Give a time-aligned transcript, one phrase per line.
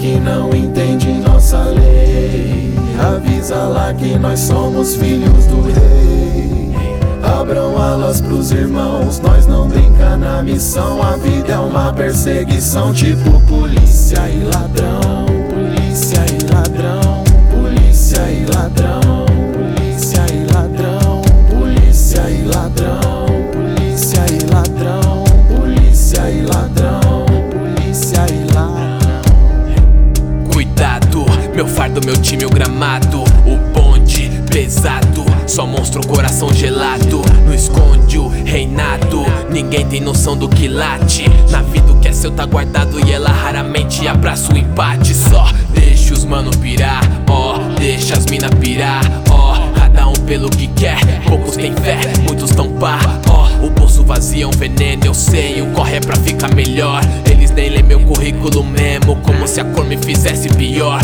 [0.00, 2.72] que não entende nossa lei.
[2.98, 6.72] Avisa lá que nós somos filhos do rei.
[7.22, 11.02] Abram alas pros irmãos, nós não brinca na missão.
[11.02, 15.26] A vida é uma perseguição, tipo polícia e ladrão.
[15.50, 17.09] Polícia e ladrão,
[31.70, 33.22] fardo, meu time, o gramado.
[33.46, 37.22] O bonde pesado, só mostra o coração gelado.
[37.46, 41.24] Não esconde o reinado, ninguém tem noção do que late.
[41.50, 45.14] Na vida o que é seu tá guardado e ela raramente abraça o empate.
[45.14, 49.58] Só deixa os mano pirar, ó, deixa as mina pirar, ó.
[49.74, 52.98] Cada um pelo que quer, poucos têm fé, muitos tão pá,
[53.28, 53.40] ó.
[53.64, 57.02] O bolso vazio é um veneno, eu sei, o corre é pra ficar melhor.
[57.30, 61.00] Eles nem lê meu currículo mesmo, como se a cor me fizesse pior.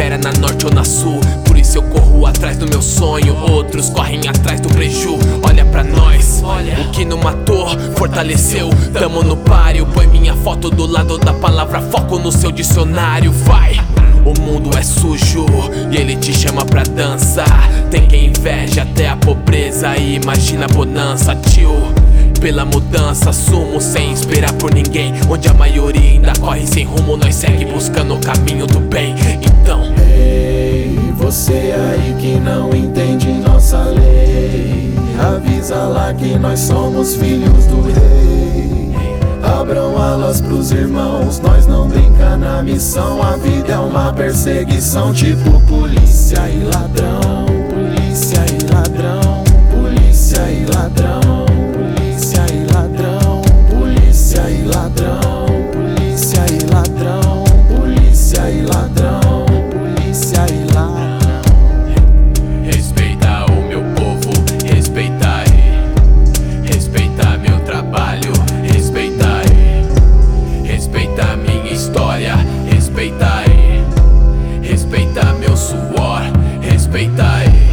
[0.00, 1.20] Impera na norte ou na sul.
[1.44, 5.18] Por isso eu corro atrás do meu sonho, outros correm atrás do preju.
[5.46, 8.70] Olha pra nós, o que não matou, fortaleceu.
[8.94, 13.78] Tamo no páreo, põe minha foto do lado da palavra foco no seu dicionário, vai.
[14.24, 15.44] O mundo é sujo
[15.90, 17.44] e ele te chama pra dança.
[17.90, 21.79] Tem quem inveja até a pobreza e imagina a bonança, tio.
[22.40, 25.12] Pela mudança, sumo sem esperar por ninguém.
[25.28, 29.14] Onde a maioria ainda corre sem rumo, nós segue buscando o caminho do bem.
[29.42, 34.94] Então, Ei, você aí que não entende nossa lei.
[35.18, 38.90] Avisa lá que nós somos filhos do rei.
[39.42, 43.22] Abram alas pros irmãos, nós não brinca na missão.
[43.22, 46.29] A vida é uma perseguição, tipo polícia
[76.90, 77.69] respeitai